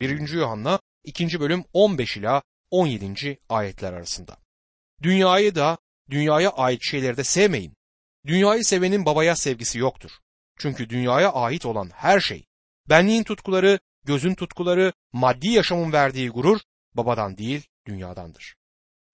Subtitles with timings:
[0.00, 0.28] 1.
[0.28, 1.40] Yuhanna 2.
[1.40, 3.38] bölüm 15 ila 17.
[3.48, 4.36] ayetler arasında.
[5.02, 5.78] Dünyayı da
[6.10, 7.76] dünyaya ait şeyleri de sevmeyin.
[8.26, 10.10] Dünyayı sevenin babaya sevgisi yoktur.
[10.58, 12.44] Çünkü dünyaya ait olan her şey,
[12.88, 16.60] benliğin tutkuları, gözün tutkuları, maddi yaşamın verdiği gurur
[16.94, 18.56] babadan değil dünyadandır.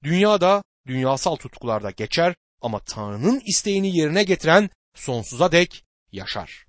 [0.05, 6.67] Dünyada dünyasal tutkularda geçer ama Tanrı'nın isteğini yerine getiren sonsuza dek yaşar.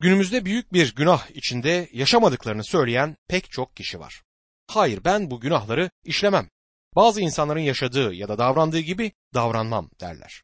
[0.00, 4.22] Günümüzde büyük bir günah içinde yaşamadıklarını söyleyen pek çok kişi var.
[4.66, 6.48] Hayır ben bu günahları işlemem.
[6.96, 10.42] Bazı insanların yaşadığı ya da davrandığı gibi davranmam derler.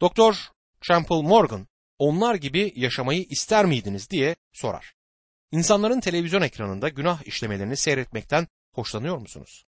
[0.00, 0.50] Doktor
[0.82, 4.94] Champel Morgan onlar gibi yaşamayı ister miydiniz diye sorar.
[5.52, 9.64] İnsanların televizyon ekranında günah işlemelerini seyretmekten hoşlanıyor musunuz?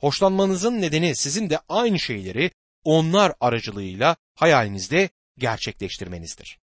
[0.00, 2.50] Hoşlanmanızın nedeni sizin de aynı şeyleri
[2.84, 6.61] onlar aracılığıyla hayalinizde gerçekleştirmenizdir.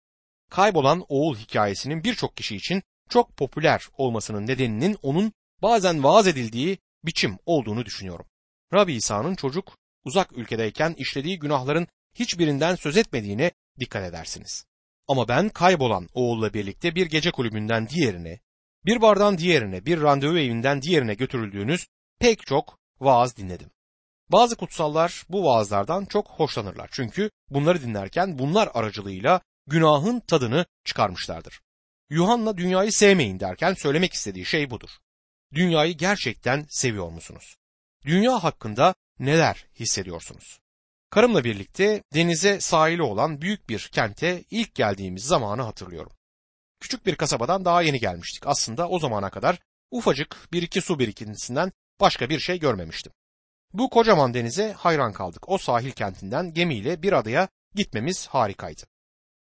[0.50, 7.38] Kaybolan oğul hikayesinin birçok kişi için çok popüler olmasının nedeninin onun bazen vaaz edildiği biçim
[7.46, 8.26] olduğunu düşünüyorum.
[8.74, 14.66] Rabbi İsa'nın çocuk uzak ülkedeyken işlediği günahların hiçbirinden söz etmediğine dikkat edersiniz.
[15.08, 18.40] Ama ben kaybolan oğulla birlikte bir gece kulübünden diğerine,
[18.86, 21.88] bir bardan diğerine, bir randevu evinden diğerine götürüldüğünüz
[22.20, 23.70] pek çok vaaz dinledim.
[24.32, 26.90] Bazı kutsallar bu vaazlardan çok hoşlanırlar.
[26.92, 31.62] Çünkü bunları dinlerken bunlar aracılığıyla günahın tadını çıkarmışlardır.
[32.10, 34.90] Yuhanna dünyayı sevmeyin derken söylemek istediği şey budur.
[35.54, 37.58] Dünyayı gerçekten seviyor musunuz?
[38.06, 40.60] Dünya hakkında neler hissediyorsunuz?
[41.10, 46.12] Karımla birlikte denize sahili olan büyük bir kente ilk geldiğimiz zamanı hatırlıyorum.
[46.80, 48.48] Küçük bir kasabadan daha yeni gelmiştik.
[48.48, 49.60] Aslında o zamana kadar
[49.92, 53.12] ufacık bir iki su birikintisinden başka bir şey görmemiştim.
[53.74, 55.50] Bu kocaman denize hayran kaldık.
[55.50, 58.84] O sahil kentinden gemiyle bir adaya gitmemiz harikaydı.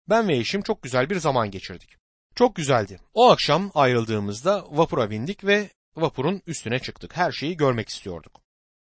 [0.08, 1.96] Ben ve eşim çok güzel bir zaman geçirdik.
[2.34, 3.00] Çok güzeldi.
[3.14, 7.16] O akşam ayrıldığımızda vapura bindik ve vapurun üstüne çıktık.
[7.16, 8.40] Her şeyi görmek istiyorduk.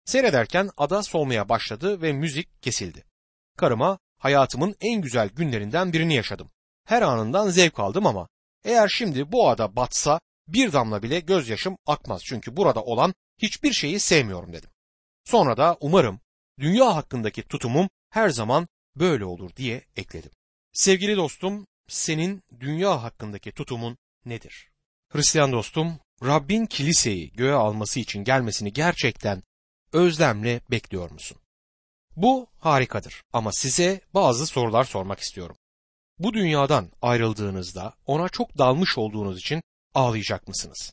[0.05, 3.05] Seyrederken ada solmaya başladı ve müzik kesildi.
[3.57, 6.51] Karıma hayatımın en güzel günlerinden birini yaşadım.
[6.85, 8.29] Her anından zevk aldım ama
[8.65, 14.01] eğer şimdi bu ada batsa bir damla bile gözyaşım akmaz çünkü burada olan hiçbir şeyi
[14.01, 14.71] sevmiyorum dedim.
[15.25, 16.21] Sonra da umarım
[16.59, 20.31] dünya hakkındaki tutumum her zaman böyle olur diye ekledim.
[20.75, 24.69] Sevgili dostum, senin dünya hakkındaki tutumun nedir?
[25.09, 29.43] Hristiyan dostum, Rabbin kiliseyi göğe alması için gelmesini gerçekten
[29.93, 31.39] özlemle bekliyor musun?
[32.17, 35.57] Bu harikadır ama size bazı sorular sormak istiyorum.
[36.19, 39.63] Bu dünyadan ayrıldığınızda ona çok dalmış olduğunuz için
[39.95, 40.93] ağlayacak mısınız?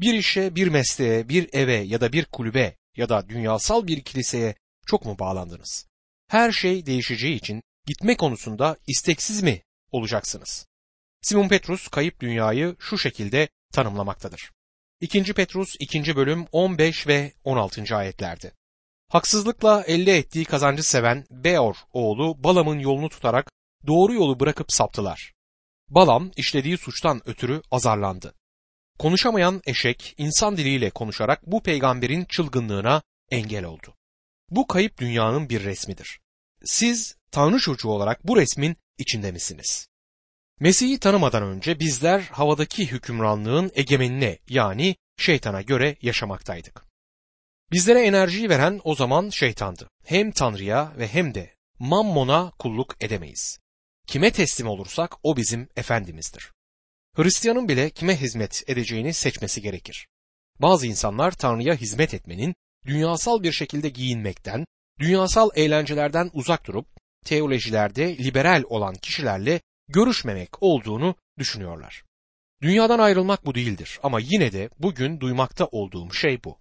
[0.00, 4.54] Bir işe, bir mesleğe, bir eve ya da bir kulübe ya da dünyasal bir kiliseye
[4.86, 5.86] çok mu bağlandınız?
[6.28, 10.66] Her şey değişeceği için gitme konusunda isteksiz mi olacaksınız?
[11.22, 14.50] Simon Petrus kayıp dünyayı şu şekilde tanımlamaktadır.
[15.00, 15.34] 2.
[15.34, 16.16] Petrus 2.
[16.16, 17.96] bölüm 15 ve 16.
[17.96, 18.52] ayetlerde.
[19.08, 23.50] Haksızlıkla elde ettiği kazancı seven Beor oğlu Balam'ın yolunu tutarak
[23.86, 25.32] doğru yolu bırakıp saptılar.
[25.88, 28.34] Balam işlediği suçtan ötürü azarlandı.
[28.98, 33.94] Konuşamayan eşek insan diliyle konuşarak bu peygamberin çılgınlığına engel oldu.
[34.50, 36.21] Bu kayıp dünyanın bir resmidir.
[36.64, 39.88] Siz Tanrı çocuğu olarak bu resmin içinde misiniz?
[40.60, 46.84] Mesih'i tanımadan önce bizler havadaki hükümranlığın egemenine yani şeytana göre yaşamaktaydık.
[47.72, 49.88] Bizlere enerjiyi veren o zaman şeytandı.
[50.04, 53.58] Hem Tanrı'ya ve hem de Mammon'a kulluk edemeyiz.
[54.06, 56.52] Kime teslim olursak o bizim efendimizdir.
[57.16, 60.08] Hristiyanın bile kime hizmet edeceğini seçmesi gerekir.
[60.60, 62.54] Bazı insanlar Tanrı'ya hizmet etmenin
[62.86, 64.64] dünyasal bir şekilde giyinmekten,
[65.02, 66.86] dünyasal eğlencelerden uzak durup
[67.24, 72.04] teolojilerde liberal olan kişilerle görüşmemek olduğunu düşünüyorlar.
[72.62, 76.58] Dünyadan ayrılmak bu değildir ama yine de bugün duymakta olduğum şey bu.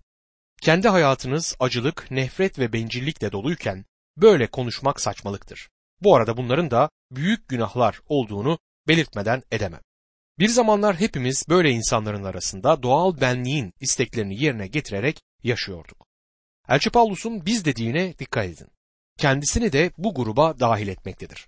[0.61, 3.85] Kendi hayatınız acılık, nefret ve bencillikle doluyken
[4.17, 5.69] böyle konuşmak saçmalıktır.
[6.01, 9.81] Bu arada bunların da büyük günahlar olduğunu belirtmeden edemem.
[10.39, 16.10] Bir zamanlar hepimiz böyle insanların arasında doğal benliğin isteklerini yerine getirerek yaşıyorduk.
[16.69, 18.67] Elçi Paulus'un biz dediğine dikkat edin.
[19.17, 21.47] Kendisini de bu gruba dahil etmektedir.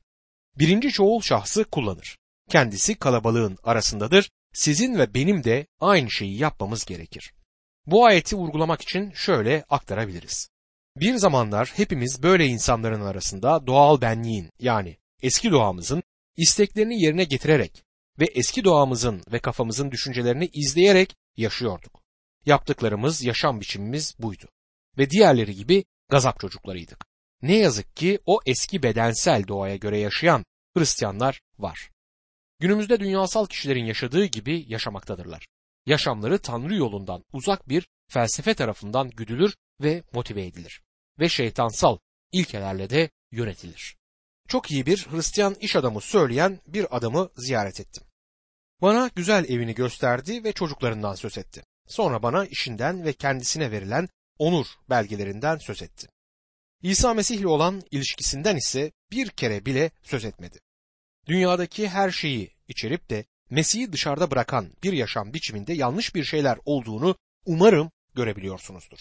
[0.60, 2.18] Birinci çoğul şahsı kullanır.
[2.50, 4.32] Kendisi kalabalığın arasındadır.
[4.54, 7.34] Sizin ve benim de aynı şeyi yapmamız gerekir.
[7.86, 10.50] Bu ayeti vurgulamak için şöyle aktarabiliriz.
[10.98, 16.04] Bir zamanlar hepimiz böyle insanların arasında doğal benliğin yani eski doğamızın
[16.38, 17.84] isteklerini yerine getirerek
[18.20, 22.02] ve eski doğamızın ve kafamızın düşüncelerini izleyerek yaşıyorduk.
[22.46, 24.46] Yaptıklarımız, yaşam biçimimiz buydu.
[24.98, 27.06] Ve diğerleri gibi gazap çocuklarıydık.
[27.42, 30.46] Ne yazık ki o eski bedensel doğaya göre yaşayan
[30.78, 31.92] Hristiyanlar var.
[32.60, 35.48] Günümüzde dünyasal kişilerin yaşadığı gibi yaşamaktadırlar.
[35.86, 40.82] yaşamları Tanrı yolundan uzak bir felsefe tarafından güdülür ve motive edilir
[41.20, 41.98] ve şeytansal
[42.32, 43.98] ilkelerle de yönetilir.
[44.48, 48.04] Çok iyi bir Hristiyan iş adamı söyleyen bir adamı ziyaret ettim.
[48.82, 51.64] Bana güzel evini gösterdi ve çocuklarından söz etti.
[51.88, 56.08] Sonra bana işinden ve kendisine verilen onur belgelerinden söz etti.
[56.82, 60.60] İsa Mesih ile olan ilişkisinden ise bir kere bile söz etmedi.
[61.28, 67.16] Dünyadaki her şeyi içerip de Mesih'i dışarıda bırakan bir yaşam biçiminde yanlış bir şeyler olduğunu
[67.46, 69.00] umarım görebiliyorsunuzdur.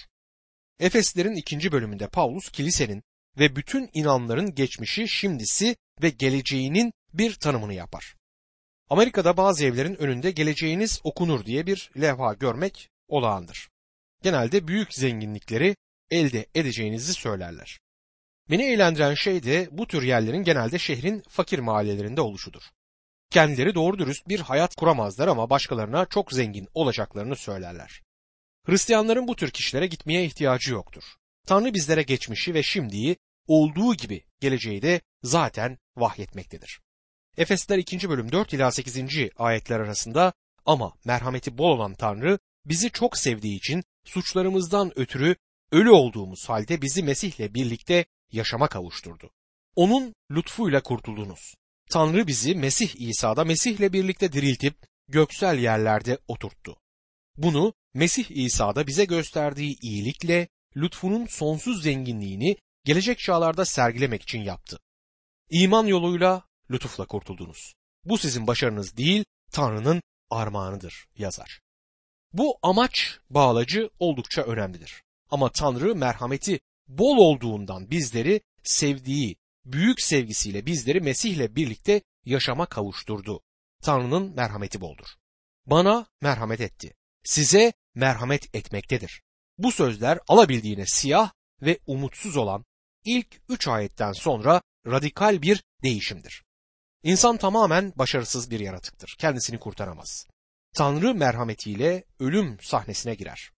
[0.80, 3.02] Efeslerin ikinci bölümünde Paulus kilisenin
[3.38, 8.16] ve bütün inanların geçmişi, şimdisi ve geleceğinin bir tanımını yapar.
[8.90, 13.68] Amerika'da bazı evlerin önünde geleceğiniz okunur diye bir levha görmek olağandır.
[14.22, 15.76] Genelde büyük zenginlikleri
[16.10, 17.78] elde edeceğinizi söylerler.
[18.50, 22.62] Beni eğlendiren şey de bu tür yerlerin genelde şehrin fakir mahallelerinde oluşudur.
[23.30, 28.02] Kendileri doğru dürüst bir hayat kuramazlar ama başkalarına çok zengin olacaklarını söylerler.
[28.66, 31.02] Hristiyanların bu tür kişilere gitmeye ihtiyacı yoktur.
[31.46, 33.16] Tanrı bizlere geçmişi ve şimdiyi
[33.46, 36.80] olduğu gibi geleceği de zaten vahyetmektedir.
[37.36, 38.08] Efesler 2.
[38.08, 39.04] bölüm 4 ila 8.
[39.36, 40.32] ayetler arasında
[40.66, 45.36] ama merhameti bol olan Tanrı bizi çok sevdiği için suçlarımızdan ötürü
[45.72, 49.30] ölü olduğumuz halde bizi Mesih'le birlikte yaşama kavuşturdu.
[49.76, 51.54] Onun lütfuyla kurtuldunuz.
[51.90, 54.74] Tanrı bizi Mesih İsa'da Mesih'le birlikte diriltip
[55.08, 56.76] göksel yerlerde oturttu.
[57.36, 64.78] Bunu Mesih İsa'da bize gösterdiği iyilikle lütfunun sonsuz zenginliğini gelecek çağlarda sergilemek için yaptı.
[65.50, 67.74] İman yoluyla lütufla kurtuldunuz.
[68.04, 71.60] Bu sizin başarınız değil, Tanrı'nın armağanıdır yazar.
[72.32, 75.02] Bu amaç bağlacı oldukça önemlidir.
[75.30, 83.40] Ama Tanrı merhameti bol olduğundan bizleri sevdiği büyük sevgisiyle bizleri Mesih'le birlikte yaşama kavuşturdu.
[83.82, 85.06] Tanrı'nın merhameti boldur.
[85.66, 86.94] Bana merhamet etti.
[87.24, 89.22] Size merhamet etmektedir.
[89.58, 91.32] Bu sözler alabildiğine siyah
[91.62, 92.64] ve umutsuz olan
[93.04, 96.44] ilk üç ayetten sonra radikal bir değişimdir.
[97.02, 99.16] İnsan tamamen başarısız bir yaratıktır.
[99.18, 100.26] Kendisini kurtaramaz.
[100.74, 103.50] Tanrı merhametiyle ölüm sahnesine girer.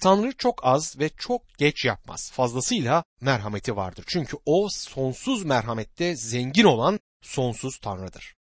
[0.00, 2.30] Tanrı çok az ve çok geç yapmaz.
[2.32, 4.04] Fazlasıyla merhameti vardır.
[4.08, 8.34] Çünkü o sonsuz merhamette zengin olan sonsuz Tanrı'dır.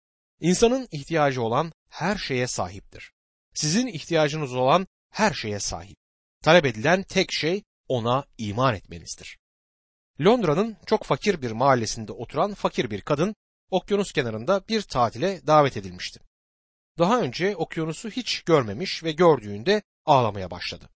[0.41, 3.13] İnsanın ihtiyacı olan her şeye sahiptir.
[3.55, 5.97] Sizin ihtiyacınız olan her şeye sahip.
[6.43, 9.39] Talep edilen tek şey ona iman etmenizdir.
[10.21, 13.35] Londra'nın çok fakir bir mahallesinde oturan fakir bir kadın
[13.71, 16.21] okyanus kenarında bir tatile davet edilmişti.
[16.99, 20.89] Daha önce okyanusu hiç görmemiş ve gördüğünde ağlamaya başladı.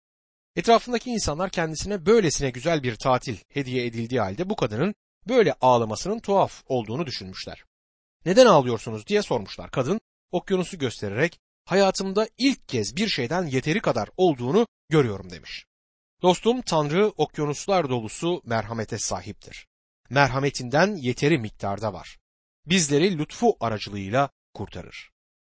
[0.55, 4.95] Etrafındaki insanlar kendisine böylesine güzel bir tatil hediye edildiği halde bu kadının
[5.27, 7.63] böyle ağlamasının tuhaf olduğunu düşünmüşler.
[8.25, 9.71] Neden ağlıyorsunuz diye sormuşlar.
[9.71, 10.01] Kadın
[10.31, 15.65] okyanusu göstererek hayatımda ilk kez bir şeyden yeteri kadar olduğunu görüyorum demiş.
[16.21, 19.67] Dostum Tanrı okyanuslar dolusu merhamete sahiptir.
[20.09, 22.17] Merhametinden yeteri miktarda var.
[22.65, 25.11] Bizleri lütfu aracılığıyla kurtarır.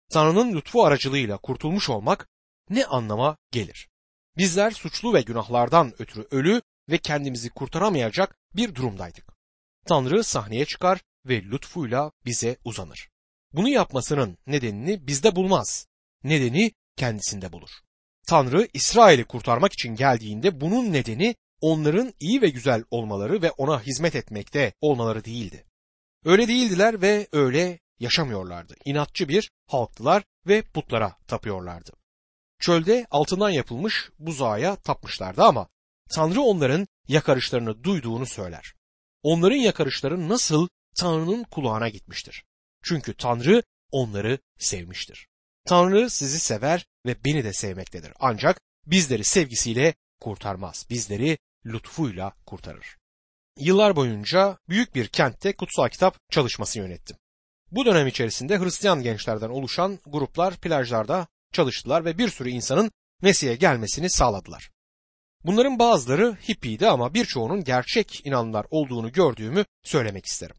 [0.10, 2.30] Tanrı'nın lütfu aracılığıyla kurtulmuş olmak
[2.69, 3.90] ne anlama gelir?
[4.38, 9.34] Bizler suçlu ve günahlardan ötürü ölü ve kendimizi kurtaramayacak bir durumdaydık.
[9.86, 13.10] Tanrı sahneye çıkar ve lütfuyla bize uzanır.
[13.54, 15.88] Bunu yapmasının nedenini bizde bulmaz.
[16.24, 17.69] Nedeni kendisinde bulur.
[18.28, 24.15] Tanrı İsrail'i kurtarmak için geldiğinde bunun nedeni onların iyi ve güzel olmaları ve ona hizmet
[24.15, 25.65] etmekte olmaları değildi.
[26.25, 28.75] Öyle değildiler ve öyle yaşamıyorlardı.
[28.86, 31.92] İnatçı bir halktılar ve putlara tapıyorlardı.
[32.60, 35.68] Çölde altından yapılmış buzağa tapmışlardı ama
[36.10, 38.74] Tanrı onların yakarışlarını duyduğunu söyler.
[39.24, 42.44] Onların yakarışları nasıl Tanrı'nın kulağına gitmiştir.
[42.84, 45.28] Çünkü Tanrı onları sevmiştir.
[45.66, 48.14] Tanrı sizi sever ve beni de sevmektedir.
[48.20, 50.86] Ancak bizleri sevgisiyle kurtarmaz.
[50.90, 52.98] Bizleri lütfuyla kurtarır.
[53.60, 57.18] Yıllar boyunca büyük bir kentte kutsal kitap çalışması yönettim.
[57.72, 62.91] Bu dönem içerisinde Hristiyan gençlerden oluşan gruplar plajlarda çalıştılar ve bir sürü insanın
[63.22, 64.72] Mesih'e gelmesini sağladılar.
[65.43, 70.55] Bunların bazıları hippiydi ama birçoğunun gerçek inanlılar olduğunu gördüğümü söylemek isterim.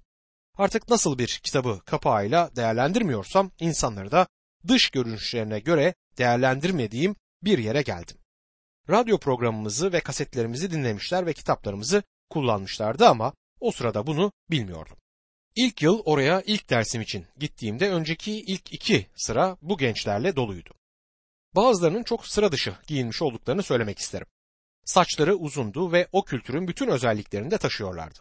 [0.58, 4.26] Artık nasıl bir kitabı kapağıyla değerlendirmiyorsam insanları da
[4.68, 8.16] dış görünüşlerine göre değerlendirmediğim bir yere geldim.
[8.90, 14.96] Radyo programımızı ve kasetlerimizi dinlemişler ve kitaplarımızı kullanmışlardı ama o sırada bunu bilmiyordum.
[15.56, 20.75] İlk yıl oraya ilk dersim için gittiğimde önceki ilk iki sıra bu gençlerle doluydu.
[21.54, 24.26] Bazılarının çok sıra dışı giyinmiş olduklarını söylemek isterim.
[24.84, 28.18] Saçları uzundu ve o kültürün bütün özelliklerini de taşıyorlardı.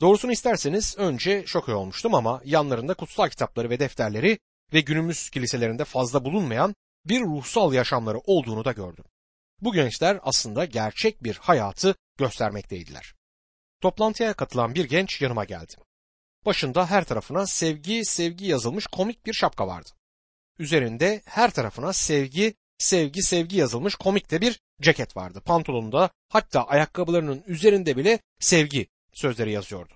[0.00, 4.38] Doğrusunu isterseniz önce şok olmuştum ama yanlarında kutsal kitapları ve defterleri
[4.72, 9.04] ve günümüz kiliselerinde fazla bulunmayan bir ruhsal yaşamları olduğunu da gördüm.
[9.60, 13.14] Bu gençler aslında gerçek bir hayatı göstermekteydiler.
[13.80, 15.74] Toplantıya katılan bir genç yanıma geldi.
[16.46, 19.90] Başında her tarafına sevgi sevgi yazılmış komik bir şapka vardı.
[20.58, 25.40] Üzerinde her tarafına sevgi sevgi sevgi yazılmış komik de bir ceket vardı.
[25.40, 29.94] Pantolonunda hatta ayakkabılarının üzerinde bile sevgi sözleri yazıyordu.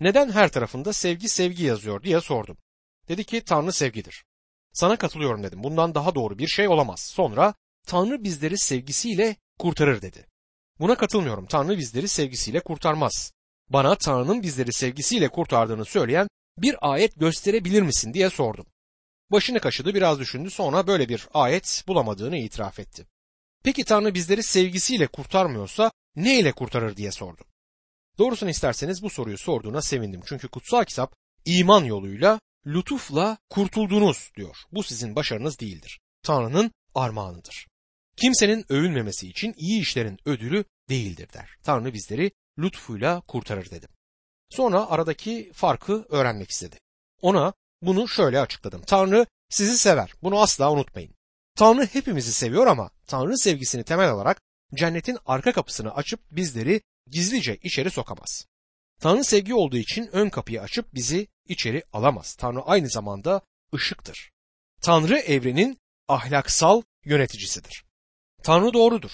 [0.00, 2.56] Neden her tarafında sevgi sevgi yazıyor diye sordum.
[3.08, 4.24] Dedi ki Tanrı sevgidir.
[4.72, 5.62] Sana katılıyorum dedim.
[5.62, 7.00] Bundan daha doğru bir şey olamaz.
[7.00, 7.54] Sonra
[7.86, 10.26] Tanrı bizleri sevgisiyle kurtarır dedi.
[10.80, 11.46] Buna katılmıyorum.
[11.46, 13.32] Tanrı bizleri sevgisiyle kurtarmaz.
[13.70, 16.28] Bana Tanrı'nın bizleri sevgisiyle kurtardığını söyleyen
[16.58, 18.66] bir ayet gösterebilir misin diye sordum.
[19.30, 23.06] Başını kaşıdı biraz düşündü sonra böyle bir ayet bulamadığını itiraf etti.
[23.64, 27.44] Peki Tanrı bizleri sevgisiyle kurtarmıyorsa ne ile kurtarır diye sordu.
[28.18, 30.20] Doğrusunu isterseniz bu soruyu sorduğuna sevindim.
[30.26, 31.14] Çünkü kutsal kitap
[31.44, 34.56] iman yoluyla lütufla kurtuldunuz diyor.
[34.72, 36.00] Bu sizin başarınız değildir.
[36.22, 37.66] Tanrı'nın armağanıdır.
[38.16, 41.50] Kimsenin övünmemesi için iyi işlerin ödülü değildir der.
[41.62, 43.88] Tanrı bizleri lütfuyla kurtarır dedim.
[44.50, 46.78] Sonra aradaki farkı öğrenmek istedi.
[47.22, 48.82] Ona bunu şöyle açıkladım.
[48.86, 50.12] Tanrı sizi sever.
[50.22, 51.14] Bunu asla unutmayın.
[51.56, 54.42] Tanrı hepimizi seviyor ama Tanrı sevgisini temel alarak
[54.74, 58.46] cennetin arka kapısını açıp bizleri gizlice içeri sokamaz.
[59.00, 62.34] Tanrı sevgi olduğu için ön kapıyı açıp bizi içeri alamaz.
[62.34, 63.40] Tanrı aynı zamanda
[63.74, 64.30] ışıktır.
[64.82, 65.78] Tanrı evrenin
[66.08, 67.84] ahlaksal yöneticisidir.
[68.42, 69.10] Tanrı doğrudur.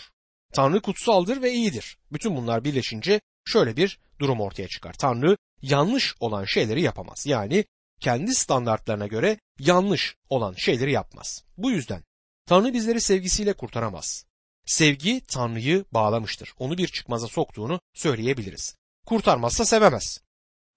[0.52, 1.98] Tanrı kutsaldır ve iyidir.
[2.12, 4.92] Bütün bunlar birleşince şöyle bir durum ortaya çıkar.
[4.92, 7.26] Tanrı yanlış olan şeyleri yapamaz.
[7.26, 7.64] Yani
[8.00, 11.44] kendi standartlarına göre yanlış olan şeyleri yapmaz.
[11.56, 12.04] Bu yüzden
[12.46, 14.24] Tanrı bizleri sevgisiyle kurtaramaz.
[14.66, 16.52] Sevgi Tanrı'yı bağlamıştır.
[16.58, 18.76] Onu bir çıkmaza soktuğunu söyleyebiliriz.
[19.06, 20.20] Kurtarmazsa sevemez.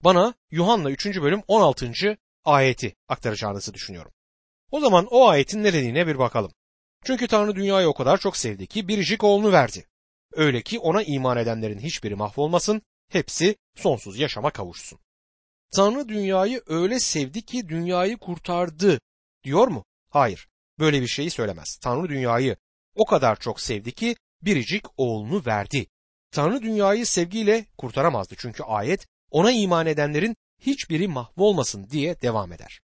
[0.04, 1.06] Bana Yuhanna 3.
[1.06, 2.16] bölüm 16.
[2.44, 4.12] ayeti aktaracağınızı düşünüyorum.
[4.70, 6.52] O zaman o ayetin ne bir bakalım.
[7.04, 9.86] Çünkü Tanrı dünyayı o kadar çok sevdi ki biricik oğlunu verdi.
[10.32, 14.98] Öyle ki ona iman edenlerin hiçbiri mahvolmasın, hepsi sonsuz yaşama kavuşsun.
[15.76, 19.00] Tanrı dünyayı öyle sevdi ki dünyayı kurtardı
[19.44, 19.84] diyor mu?
[20.10, 21.76] Hayır, böyle bir şeyi söylemez.
[21.76, 22.56] Tanrı dünyayı
[22.94, 25.86] o kadar çok sevdi ki biricik oğlunu verdi.
[26.30, 32.80] Tanrı dünyayı sevgiyle kurtaramazdı çünkü ayet ona iman edenlerin hiçbiri mahvolmasın diye devam eder.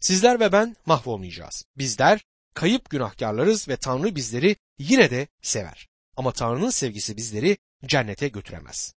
[0.00, 1.64] Sizler ve ben mahvolmayacağız.
[1.78, 2.20] Bizler
[2.54, 5.88] kayıp günahkarlarız ve Tanrı bizleri yine de sever.
[6.16, 8.94] Ama Tanrı'nın sevgisi bizleri cennete götüremez.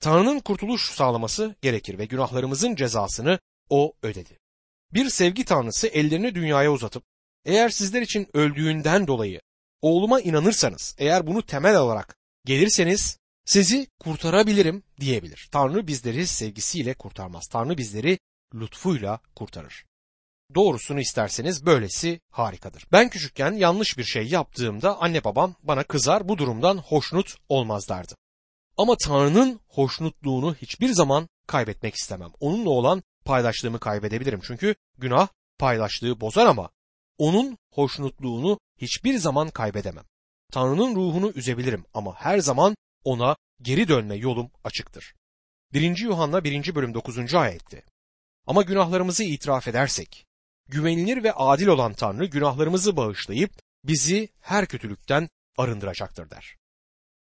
[0.00, 3.38] Tanrı'nın kurtuluş sağlaması gerekir ve günahlarımızın cezasını
[3.70, 4.38] O ödedi.
[4.92, 7.04] Bir sevgi tanrısı ellerini dünyaya uzatıp
[7.44, 9.40] eğer sizler için öldüğünden dolayı
[9.82, 15.48] oğluma inanırsanız, eğer bunu temel olarak gelirseniz sizi kurtarabilirim diyebilir.
[15.52, 17.46] Tanrı bizleri sevgisiyle kurtarmaz.
[17.46, 18.18] Tanrı bizleri
[18.54, 19.84] lütfuyla kurtarır.
[20.54, 22.86] Doğrusunu isterseniz böylesi harikadır.
[22.92, 28.14] Ben küçükken yanlış bir şey yaptığımda anne babam bana kızar bu durumdan hoşnut olmazlardı.
[28.76, 32.30] Ama Tanrı'nın hoşnutluğunu hiçbir zaman kaybetmek istemem.
[32.40, 34.40] Onunla olan paylaştığımı kaybedebilirim.
[34.46, 35.28] Çünkü günah
[35.58, 36.70] paylaştığı bozar ama
[37.18, 40.04] onun hoşnutluğunu hiçbir zaman kaybedemem.
[40.52, 45.14] Tanrı'nın ruhunu üzebilirim ama her zaman ona geri dönme yolum açıktır.
[45.72, 45.98] 1.
[45.98, 46.74] Yuhanna 1.
[46.74, 47.34] bölüm 9.
[47.34, 47.82] ayette.
[48.46, 50.27] Ama günahlarımızı itiraf edersek,
[50.68, 53.50] güvenilir ve adil olan Tanrı günahlarımızı bağışlayıp
[53.84, 56.56] bizi her kötülükten arındıracaktır der.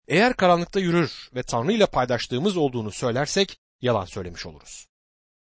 [0.09, 4.87] Eğer karanlıkta yürür ve Tanrı ile paydaşlığımız olduğunu söylersek yalan söylemiş oluruz.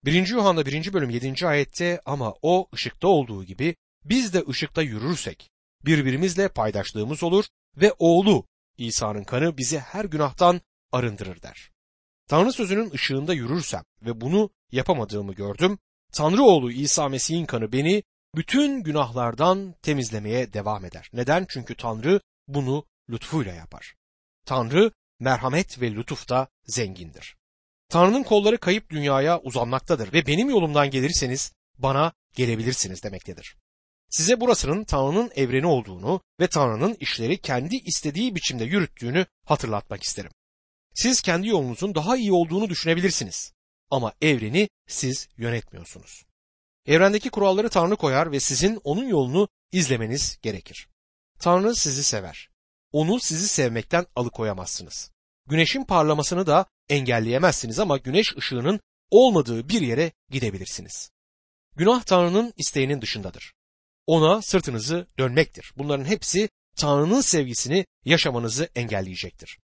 [0.05, 0.29] 1.
[0.29, 0.93] Yuhanna 1.
[0.93, 1.47] bölüm 7.
[1.47, 5.51] ayette ama o ışıkta olduğu gibi biz de ışıkta yürürsek
[5.85, 7.45] birbirimizle paydaşlığımız olur
[7.77, 8.47] ve oğlu
[8.79, 10.61] İsa'nın kanı bizi her günahtan
[10.93, 11.71] arındırır der.
[12.29, 15.79] Tanrı sözünün ışığında yürürsem ve bunu yapamadığımı gördüm.
[16.17, 18.03] Tanrı oğlu İsa Mesih'in kanı beni
[18.35, 21.11] bütün günahlardan temizlemeye devam eder.
[21.13, 21.47] Neden?
[21.49, 23.95] Çünkü Tanrı bunu lütfuyla yapar.
[24.47, 27.37] Tanrı merhamet ve lütufta zengindir.
[27.89, 33.57] Tanrı'nın kolları kayıp dünyaya uzanmaktadır ve benim yolumdan gelirseniz bana gelebilirsiniz demektedir.
[34.11, 40.31] Size burasının Tanrı'nın evreni olduğunu ve Tanrı'nın işleri kendi istediği biçimde yürüttüğünü hatırlatmak isterim.
[40.95, 43.56] Siz kendi yolunuzun daha iyi olduğunu düşünebilirsiniz
[43.91, 46.25] ama evreni siz yönetmiyorsunuz.
[46.87, 50.89] Evrendeki kuralları Tanrı koyar ve sizin onun yolunu izlemeniz gerekir.
[51.39, 52.51] Tanrı sizi sever.
[52.93, 55.11] Onu sizi sevmekten alıkoyamazsınız.
[55.47, 61.11] Güneşin parlamasını da engelleyemezsiniz ama güneş ışığının olmadığı bir yere gidebilirsiniz.
[61.77, 63.53] Günah Tanrı'nın isteğinin dışındadır
[64.07, 65.73] ona sırtınızı dönmektir.
[65.77, 69.59] Bunların hepsi Tanrı'nın sevgisini yaşamanızı engelleyecektir.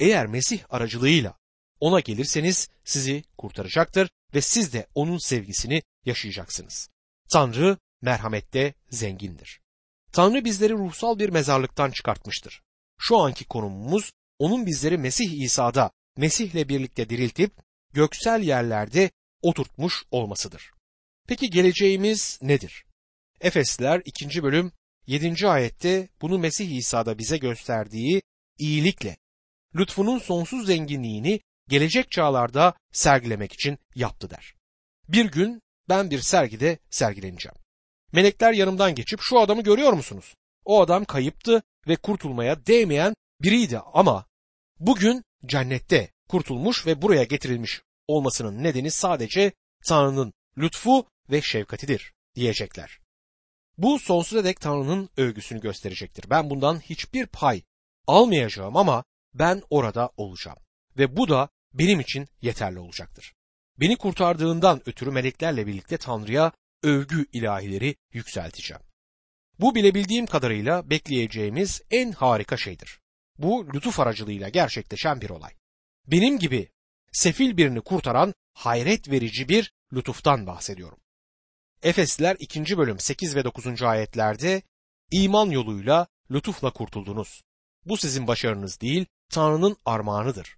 [0.00, 1.38] Eğer Mesih aracılığıyla
[1.84, 6.88] ona gelirseniz sizi kurtaracaktır ve siz de onun sevgisini yaşayacaksınız.
[7.32, 9.60] Tanrı merhamette zengindir.
[10.12, 12.62] Tanrı bizleri ruhsal bir mezarlıktan çıkartmıştır.
[12.98, 17.52] Şu anki konumumuz onun bizleri Mesih İsa'da Mesih'le birlikte diriltip
[17.92, 19.10] göksel yerlerde
[19.42, 20.70] oturtmuş olmasıdır.
[21.28, 22.84] Peki geleceğimiz nedir?
[23.40, 24.42] Efesliler 2.
[24.42, 24.72] bölüm
[25.06, 25.48] 7.
[25.48, 28.22] ayette bunu Mesih İsa'da bize gösterdiği
[28.58, 29.16] iyilikle,
[29.74, 34.54] lütfunun sonsuz zenginliğini gelecek çağlarda sergilemek için yaptı der.
[35.08, 37.56] Bir gün ben bir sergide sergileneceğim.
[38.12, 40.34] Melekler yanımdan geçip şu adamı görüyor musunuz?
[40.64, 44.26] O adam kayıptı ve kurtulmaya değmeyen biriydi ama
[44.78, 49.52] bugün cennette kurtulmuş ve buraya getirilmiş olmasının nedeni sadece
[49.86, 52.98] Tanrı'nın lütfu ve şefkatidir diyecekler.
[53.78, 56.30] Bu sonsuza dek Tanrı'nın övgüsünü gösterecektir.
[56.30, 57.62] Ben bundan hiçbir pay
[58.06, 59.04] almayacağım ama
[59.34, 60.58] ben orada olacağım.
[60.98, 63.34] Ve bu da benim için yeterli olacaktır.
[63.80, 68.82] Beni kurtardığından ötürü meleklerle birlikte Tanrı'ya övgü ilahileri yükselteceğim.
[69.60, 73.00] Bu bilebildiğim kadarıyla bekleyeceğimiz en harika şeydir.
[73.38, 75.52] Bu lütuf aracılığıyla gerçekleşen bir olay.
[76.06, 76.68] Benim gibi
[77.12, 80.98] sefil birini kurtaran hayret verici bir lütuftan bahsediyorum.
[81.82, 82.78] Efesliler 2.
[82.78, 83.82] bölüm 8 ve 9.
[83.82, 84.62] ayetlerde
[85.10, 87.42] iman yoluyla lütufla kurtuldunuz.
[87.84, 90.56] Bu sizin başarınız değil, Tanrı'nın armağanıdır.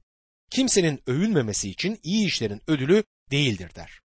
[0.50, 4.00] Kimsenin övünmemesi için iyi işlerin ödülü değildir der.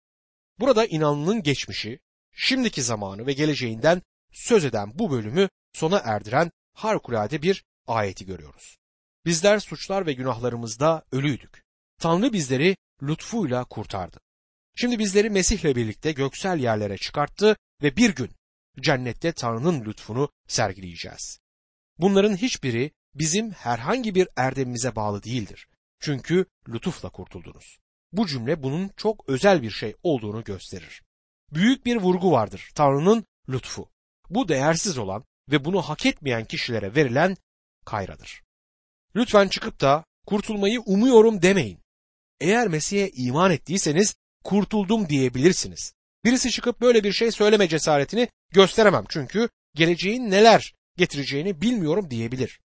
[0.60, 2.00] Burada inanlının geçmişi,
[2.32, 4.02] şimdiki zamanı ve geleceğinden
[4.32, 8.76] söz eden bu bölümü sona erdiren harikulade bir ayeti görüyoruz.
[9.24, 11.62] Bizler suçlar ve günahlarımızda ölüydük.
[11.98, 14.20] Tanrı bizleri lütfuyla kurtardı.
[14.74, 18.30] Şimdi bizleri Mesih'le birlikte göksel yerlere çıkarttı ve bir gün
[18.80, 21.38] cennette Tanrı'nın lütfunu sergileyeceğiz.
[21.98, 25.68] Bunların hiçbiri bizim herhangi bir erdemimize bağlı değildir.
[26.00, 27.78] Çünkü lütufla kurtuldunuz.
[28.12, 31.02] Bu cümle bunun çok özel bir şey olduğunu gösterir.
[31.52, 33.90] Büyük bir vurgu vardır Tanrı'nın lütfu.
[34.30, 37.36] Bu değersiz olan ve bunu hak etmeyen kişilere verilen
[37.84, 38.42] kayradır.
[39.16, 41.80] Lütfen çıkıp da kurtulmayı umuyorum demeyin.
[42.40, 45.92] Eğer Mesih'e iman ettiyseniz kurtuldum diyebilirsiniz.
[46.24, 52.60] Birisi çıkıp böyle bir şey söyleme cesaretini gösteremem çünkü geleceğin neler getireceğini bilmiyorum diyebilir.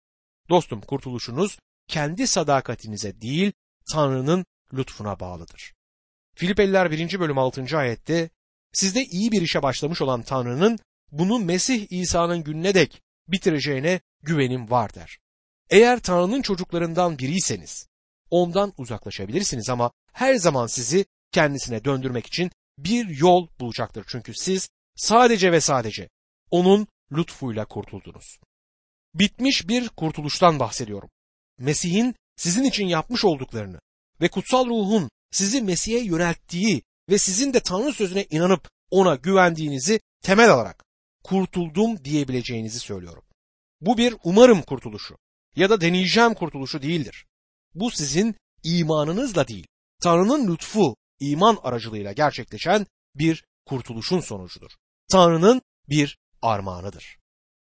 [0.49, 1.59] Dostum kurtuluşunuz
[1.93, 3.53] kendi sadakatinize değil
[3.93, 5.75] Tanrı'nın lütfuna bağlıdır.
[6.35, 7.21] Filipeliler 1.
[7.21, 7.79] bölüm 6.
[7.79, 8.31] ayette
[8.73, 10.79] sizde iyi bir işe başlamış olan Tanrı'nın
[11.11, 15.19] bunu Mesih İsa'nın gününe dek bitireceğine güvenim var der.
[15.71, 17.89] Eğer Tanrı'nın çocuklarından biriyseniz
[18.31, 24.05] ondan uzaklaşabilirsiniz ama her zaman sizi kendisine döndürmek için bir yol bulacaktır.
[24.09, 26.09] Çünkü siz sadece ve sadece
[26.51, 28.39] onun lütfuyla kurtuldunuz.
[29.15, 31.11] Bitmiş bir kurtuluştan bahsediyorum.
[31.59, 33.81] Mesih'in sizin için yapmış olduklarını
[34.21, 40.51] ve kutsal ruhun sizi Mesih'e yönelttiği ve sizin de Tanrı sözüne inanıp ona güvendiğinizi temel
[40.51, 40.85] alarak
[41.25, 43.25] kurtuldum diyebileceğinizi söylüyorum.
[43.81, 45.17] Bu bir umarım kurtuluşu
[45.57, 47.27] ya da deneyeceğim kurtuluşu değildir.
[47.75, 49.67] Bu sizin imanınızla değil,
[50.03, 54.71] Tanrı'nın lütfu, iman aracılığıyla gerçekleşen bir kurtuluşun sonucudur.
[55.13, 57.19] Tanrı'nın bir armağanıdır.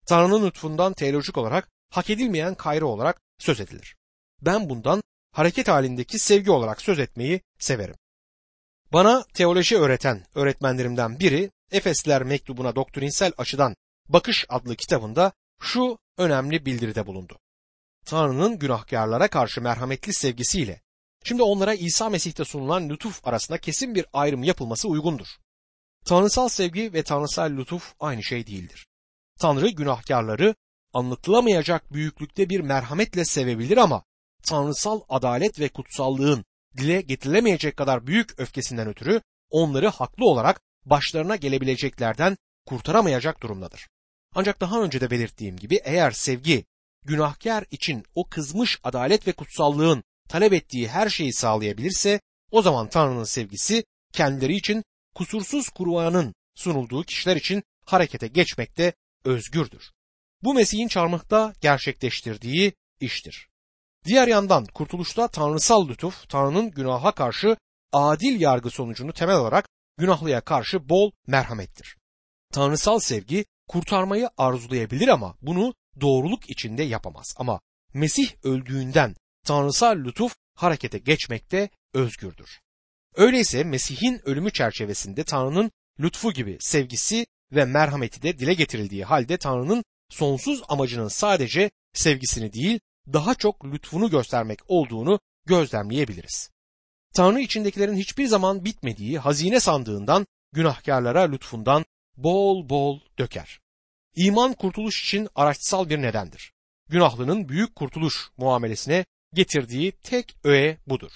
[0.08, 3.96] Tanrı'nın lütfundan teolojik olarak hak edilmeyen kayrı olarak söz edilir.
[4.42, 7.94] Ben bundan hareket halindeki sevgi olarak söz etmeyi severim.
[8.92, 13.76] Bana teoloji öğreten öğretmenlerimden biri Efesliler mektubuna doktrinsel açıdan
[14.08, 17.38] Bakış adlı kitabında şu önemli bildiride bulundu.
[18.04, 20.80] Tanrı'nın günahkarlara karşı merhametli sevgisiyle
[21.24, 25.26] şimdi onlara İsa Mesih'te sunulan lütuf arasında kesin bir ayrım yapılması uygundur.
[26.04, 28.86] Tanrısal sevgi ve tanrısal lütuf aynı şey değildir.
[29.38, 30.54] Tanrı günahkarları
[30.96, 34.04] anlatılamayacak büyüklükte bir merhametle sevebilir ama
[34.42, 36.44] tanrısal adalet ve kutsallığın
[36.76, 43.88] dile getirilemeyecek kadar büyük öfkesinden ötürü onları haklı olarak başlarına gelebileceklerden kurtaramayacak durumdadır.
[44.34, 46.64] Ancak daha önce de belirttiğim gibi eğer sevgi
[47.04, 53.24] günahkar için o kızmış adalet ve kutsallığın talep ettiği her şeyi sağlayabilirse o zaman Tanrı'nın
[53.24, 58.92] sevgisi kendileri için kusursuz kurbanın sunulduğu kişiler için harekete geçmekte
[59.24, 59.95] özgürdür.
[60.42, 63.48] Bu Mesih'in çarmıhta gerçekleştirdiği iştir.
[64.04, 67.56] Diğer yandan kurtuluşta tanrısal lütuf Tanrı'nın günaha karşı
[67.92, 69.68] adil yargı sonucunu temel olarak
[69.98, 71.96] günahlıya karşı bol merhamettir.
[72.52, 77.34] Tanrısal sevgi kurtarmayı arzulayabilir ama bunu doğruluk içinde yapamaz.
[77.36, 77.60] Ama
[77.94, 79.14] Mesih öldüğünden
[79.46, 82.60] tanrısal lütuf harekete geçmekte özgürdür.
[83.14, 85.70] Öyleyse Mesih'in ölümü çerçevesinde Tanrı'nın
[86.00, 92.80] lütfu gibi sevgisi ve merhameti de dile getirildiği halde Tanrı'nın sonsuz amacının sadece sevgisini değil
[93.12, 96.50] daha çok lütfunu göstermek olduğunu gözlemleyebiliriz.
[97.16, 101.84] Tanrı içindekilerin hiçbir zaman bitmediği hazine sandığından günahkarlara lütfundan
[102.16, 103.60] bol bol döker.
[104.14, 106.52] İman kurtuluş için araçsal bir nedendir.
[106.88, 111.12] Günahlının büyük kurtuluş muamelesine getirdiği tek öğe budur.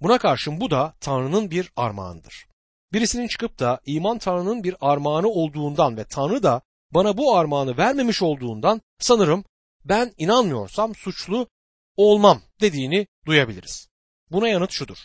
[0.00, 2.46] Buna karşın bu da Tanrı'nın bir armağanıdır.
[2.92, 6.62] Birisinin çıkıp da iman Tanrı'nın bir armağanı olduğundan ve Tanrı da
[6.94, 9.44] bana bu armağanı vermemiş olduğundan sanırım
[9.84, 11.48] ben inanmıyorsam suçlu
[11.96, 13.88] olmam dediğini duyabiliriz.
[14.30, 14.98] Buna yanıt şudur.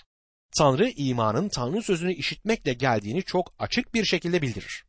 [0.57, 4.85] Tanrı imanın Tanrı sözünü işitmekle geldiğini çok açık bir şekilde bildirir.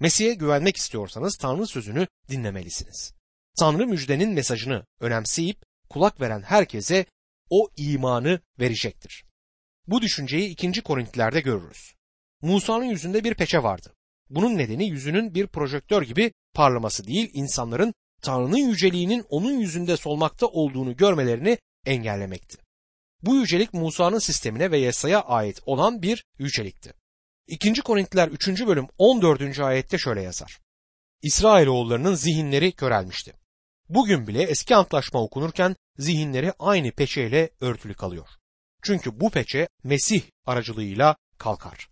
[0.00, 3.12] Mesih'e güvenmek istiyorsanız Tanrı sözünü dinlemelisiniz.
[3.58, 7.06] Tanrı müjdenin mesajını önemseyip kulak veren herkese
[7.50, 9.24] o imanı verecektir.
[9.86, 10.82] Bu düşünceyi 2.
[10.82, 11.94] Korintlilerde görürüz.
[12.42, 13.94] Musa'nın yüzünde bir peçe vardı.
[14.30, 20.96] Bunun nedeni yüzünün bir projektör gibi parlaması değil, insanların Tanrı'nın yüceliğinin onun yüzünde solmakta olduğunu
[20.96, 22.58] görmelerini engellemekti.
[23.22, 26.92] Bu yücelik Musa'nın sistemine ve Yesa'ya ait olan bir yücelikti.
[27.46, 27.72] 2.
[27.72, 28.48] Korintiler 3.
[28.66, 29.60] bölüm 14.
[29.60, 30.58] ayette şöyle yazar.
[31.22, 33.32] İsrailoğullarının zihinleri körelmişti.
[33.88, 38.28] Bugün bile eski antlaşma okunurken zihinleri aynı peçeyle örtülü kalıyor.
[38.82, 41.88] Çünkü bu peçe Mesih aracılığıyla kalkar.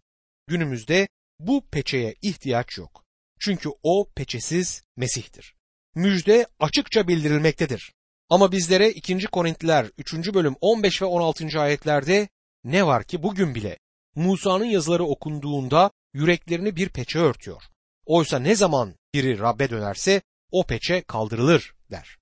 [0.47, 1.09] Günümüzde
[1.41, 3.06] bu peçeye ihtiyaç yok.
[3.41, 5.55] Çünkü o peçesiz Mesih'tir.
[5.95, 7.93] Müjde açıkça bildirilmektedir.
[8.31, 9.27] Ama bizlere 2.
[9.27, 10.15] Korintliler 3.
[10.35, 11.61] bölüm 15 ve 16.
[11.61, 12.29] ayetlerde
[12.65, 13.79] ne var ki bugün bile
[14.15, 17.63] Musa'nın yazıları okunduğunda yüreklerini bir peçe örtüyor.
[18.07, 22.19] Oysa ne zaman biri Rab'be dönerse o peçe kaldırılır der.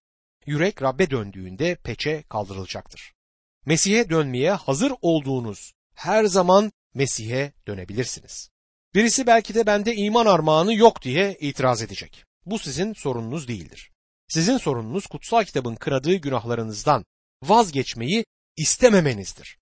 [0.46, 3.12] Yürek Rab'be döndüğünde peçe kaldırılacaktır.
[3.66, 8.50] Mesih'e dönmeye hazır olduğunuz her zaman Mesih'e dönebilirsiniz.
[8.94, 12.24] Birisi belki de bende iman armağanı yok diye itiraz edecek.
[12.46, 13.90] Bu sizin sorununuz değildir.
[14.28, 17.04] Sizin sorununuz kutsal kitabın kıradığı günahlarınızdan
[17.42, 18.24] vazgeçmeyi
[18.57, 19.59] istememenizdir.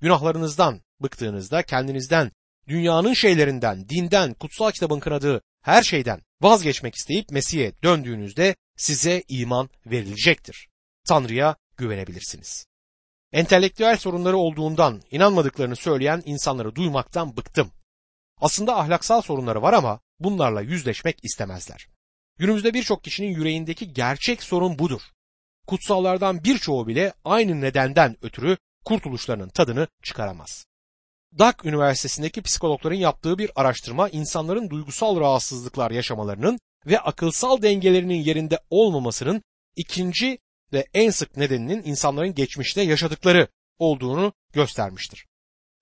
[0.00, 2.32] Günahlarınızdan bıktığınızda kendinizden,
[2.68, 10.68] dünyanın şeylerinden, dinden, kutsal kitabın kıradığı her şeyden vazgeçmek isteyip Mesih'e döndüğünüzde size iman verilecektir.
[11.08, 12.66] Tanrı'ya güvenebilirsiniz.
[13.32, 17.70] Entelektüel sorunları olduğundan inanmadıklarını söyleyen insanları duymaktan bıktım.
[18.44, 21.88] Aslında ahlaksal sorunları var ama bunlarla yüzleşmek istemezler.
[22.38, 25.00] Günümüzde birçok kişinin yüreğindeki gerçek sorun budur.
[25.66, 30.66] Kutsallardan birçoğu bile aynı nedenden ötürü kurtuluşlarının tadını çıkaramaz.
[31.38, 39.42] Dak Üniversitesi'ndeki psikologların yaptığı bir araştırma insanların duygusal rahatsızlıklar yaşamalarının ve akılsal dengelerinin yerinde olmamasının
[39.76, 40.38] ikinci
[40.72, 45.26] ve en sık nedeninin insanların geçmişte yaşadıkları olduğunu göstermiştir.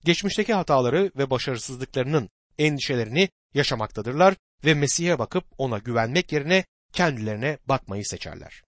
[0.05, 4.35] Geçmişteki hataları ve başarısızlıklarının endişelerini yaşamaktadırlar
[4.65, 8.63] ve Mesih'e bakıp ona güvenmek yerine kendilerine bakmayı seçerler.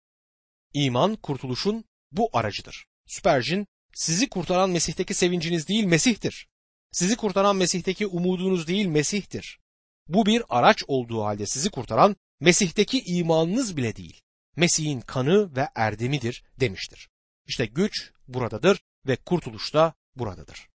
[0.74, 2.86] İman kurtuluşun bu aracıdır.
[3.06, 6.48] Spurgeon, sizi kurtaran Mesih'teki sevinciniz değil Mesih'tir.
[6.92, 9.60] Sizi kurtaran Mesih'teki umudunuz değil Mesih'tir.
[10.08, 14.22] Bu bir araç olduğu halde sizi kurtaran Mesih'teki imanınız bile değil.
[14.56, 17.10] Mesih'in kanı ve erdemidir demiştir.
[17.46, 20.70] İşte güç buradadır ve kurtuluş da buradadır.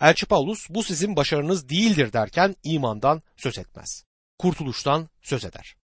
[0.00, 4.04] Elçi Paulus bu sizin başarınız değildir derken imandan söz etmez.
[4.38, 5.76] Kurtuluştan söz eder.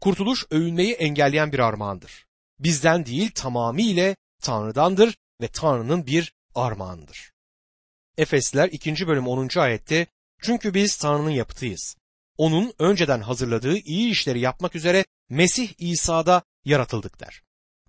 [0.00, 2.26] Kurtuluş övünmeyi engelleyen bir armağandır.
[2.58, 7.32] Bizden değil tamamıyla Tanrı'dandır ve Tanrı'nın bir armağanıdır.
[8.18, 9.06] Efesliler 2.
[9.06, 9.48] bölüm 10.
[9.58, 10.06] ayette
[10.42, 11.96] çünkü biz Tanrı'nın yapıtıyız.
[12.36, 17.42] Onun önceden hazırladığı iyi işleri yapmak üzere Mesih İsa'da yaratıldık der.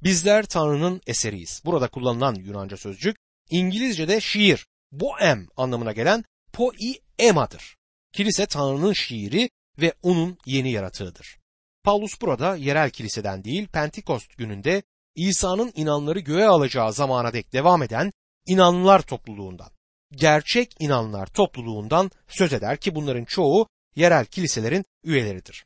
[0.04, 1.62] Bizler Tanrı'nın eseriyiz.
[1.66, 3.18] Burada kullanılan Yunanca sözcük
[3.50, 6.24] İngilizce'de şiir, boem anlamına gelen
[6.54, 7.78] poiema'dır.
[8.14, 9.50] Kilise Tanrı'nın şiiri
[9.82, 11.38] ve onun yeni yaratığıdır.
[11.84, 14.84] Paulus burada yerel kiliseden değil Pentekost gününde
[15.16, 18.12] İsa'nın inanları göğe alacağı zamana dek devam eden
[18.46, 19.72] inanlılar topluluğundan,
[20.12, 25.66] gerçek inanlar topluluğundan söz eder ki bunların çoğu yerel kiliselerin üyeleridir.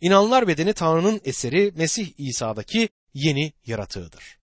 [0.00, 4.38] İnanlar bedeni Tanrı'nın eseri Mesih İsa'daki yeni yaratığıdır.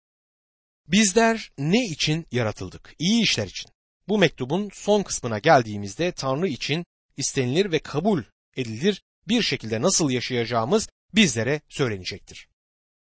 [0.88, 2.94] Bizler ne için yaratıldık?
[2.98, 3.70] İyi işler için.
[4.08, 6.84] Bu mektubun son kısmına geldiğimizde Tanrı için
[7.16, 8.22] istenilir ve kabul
[8.56, 12.48] edilir bir şekilde nasıl yaşayacağımız bizlere söylenecektir.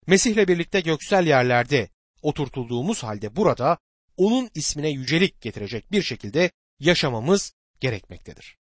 [0.08, 1.90] Mesih'le birlikte göksel yerlerde
[2.22, 3.78] oturtulduğumuz halde burada
[4.18, 8.58] onun ismine yücelik getirecek bir şekilde yaşamamız gerekmektedir.